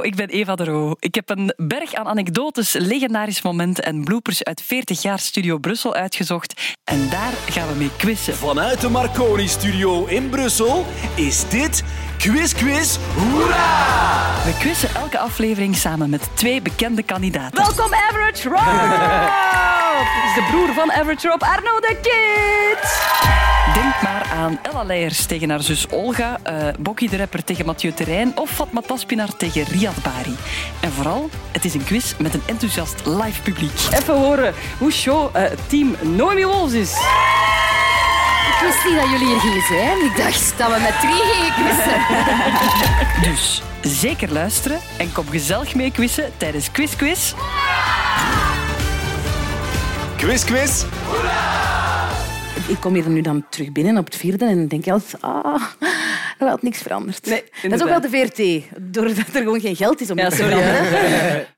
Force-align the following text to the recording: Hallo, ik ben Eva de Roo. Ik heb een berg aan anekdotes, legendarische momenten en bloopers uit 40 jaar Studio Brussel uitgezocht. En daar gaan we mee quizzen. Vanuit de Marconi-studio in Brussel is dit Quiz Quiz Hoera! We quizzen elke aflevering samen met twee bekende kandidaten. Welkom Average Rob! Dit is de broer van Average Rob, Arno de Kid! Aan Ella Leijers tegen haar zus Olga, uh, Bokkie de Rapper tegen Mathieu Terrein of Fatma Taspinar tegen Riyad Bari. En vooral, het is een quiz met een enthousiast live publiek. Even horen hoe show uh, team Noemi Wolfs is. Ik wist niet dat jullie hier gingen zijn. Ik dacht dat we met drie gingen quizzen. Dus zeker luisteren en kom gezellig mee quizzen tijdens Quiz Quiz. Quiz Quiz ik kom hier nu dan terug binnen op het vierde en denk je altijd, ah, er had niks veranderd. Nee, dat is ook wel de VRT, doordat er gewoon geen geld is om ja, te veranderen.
Hallo, 0.00 0.12
ik 0.12 0.26
ben 0.26 0.28
Eva 0.28 0.54
de 0.54 0.64
Roo. 0.64 0.94
Ik 0.98 1.14
heb 1.14 1.30
een 1.30 1.52
berg 1.56 1.94
aan 1.94 2.06
anekdotes, 2.06 2.72
legendarische 2.72 3.40
momenten 3.44 3.84
en 3.84 4.04
bloopers 4.04 4.44
uit 4.44 4.62
40 4.62 5.02
jaar 5.02 5.18
Studio 5.18 5.58
Brussel 5.58 5.94
uitgezocht. 5.94 6.76
En 6.84 7.08
daar 7.10 7.32
gaan 7.48 7.68
we 7.68 7.74
mee 7.74 7.90
quizzen. 7.96 8.34
Vanuit 8.34 8.80
de 8.80 8.88
Marconi-studio 8.88 10.06
in 10.06 10.28
Brussel 10.28 10.86
is 11.14 11.48
dit 11.48 11.84
Quiz 12.18 12.54
Quiz 12.54 12.96
Hoera! 13.16 14.44
We 14.44 14.56
quizzen 14.58 14.94
elke 14.94 15.18
aflevering 15.18 15.76
samen 15.76 16.10
met 16.10 16.28
twee 16.34 16.62
bekende 16.62 17.02
kandidaten. 17.02 17.64
Welkom 17.64 17.94
Average 17.94 18.48
Rob! 18.48 18.60
Dit 20.14 20.24
is 20.24 20.34
de 20.34 20.46
broer 20.50 20.74
van 20.74 20.92
Average 20.92 21.28
Rob, 21.28 21.42
Arno 21.42 21.80
de 21.80 21.98
Kid! 22.02 22.69
Aan 24.40 24.58
Ella 24.62 24.82
Leijers 24.82 25.26
tegen 25.26 25.50
haar 25.50 25.62
zus 25.62 25.86
Olga, 25.88 26.40
uh, 26.46 26.68
Bokkie 26.78 27.08
de 27.08 27.16
Rapper 27.16 27.44
tegen 27.44 27.66
Mathieu 27.66 27.92
Terrein 27.92 28.32
of 28.34 28.50
Fatma 28.50 28.80
Taspinar 28.80 29.36
tegen 29.36 29.64
Riyad 29.64 30.02
Bari. 30.02 30.36
En 30.80 30.92
vooral, 30.92 31.30
het 31.52 31.64
is 31.64 31.74
een 31.74 31.84
quiz 31.84 32.14
met 32.18 32.34
een 32.34 32.42
enthousiast 32.46 33.06
live 33.06 33.42
publiek. 33.42 33.72
Even 33.92 34.14
horen 34.14 34.54
hoe 34.78 34.90
show 34.92 35.36
uh, 35.36 35.42
team 35.66 35.94
Noemi 36.00 36.44
Wolfs 36.44 36.72
is. 36.72 36.90
Ik 38.50 38.66
wist 38.66 38.84
niet 38.84 38.94
dat 38.94 39.10
jullie 39.10 39.26
hier 39.26 39.40
gingen 39.40 39.66
zijn. 39.66 40.04
Ik 40.04 40.16
dacht 40.16 40.58
dat 40.58 40.68
we 40.68 40.80
met 40.80 41.00
drie 41.00 41.22
gingen 41.32 41.52
quizzen. 41.52 42.00
Dus 43.30 43.62
zeker 44.00 44.32
luisteren 44.32 44.78
en 44.96 45.12
kom 45.12 45.28
gezellig 45.28 45.74
mee 45.74 45.90
quizzen 45.90 46.32
tijdens 46.36 46.70
Quiz 46.70 46.96
Quiz. 46.96 47.32
Quiz 50.16 50.44
Quiz 50.44 50.84
ik 52.70 52.80
kom 52.80 52.94
hier 52.94 53.08
nu 53.08 53.20
dan 53.20 53.44
terug 53.48 53.72
binnen 53.72 53.98
op 53.98 54.04
het 54.04 54.16
vierde 54.16 54.44
en 54.44 54.68
denk 54.68 54.84
je 54.84 54.92
altijd, 54.92 55.22
ah, 55.22 55.62
er 56.38 56.48
had 56.48 56.62
niks 56.62 56.82
veranderd. 56.82 57.26
Nee, 57.26 57.44
dat 57.62 57.72
is 57.72 57.82
ook 57.82 57.88
wel 57.88 58.00
de 58.00 58.08
VRT, 58.08 58.64
doordat 58.92 59.16
er 59.32 59.42
gewoon 59.42 59.60
geen 59.60 59.76
geld 59.76 60.00
is 60.00 60.10
om 60.10 60.18
ja, 60.18 60.28
te 60.28 60.36
veranderen. 60.36 61.46